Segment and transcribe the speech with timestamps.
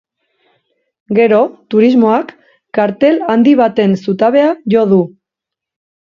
[1.19, 1.41] Gero,
[1.73, 2.31] turismoak
[2.79, 5.01] kartel handi baten zutabea jo du.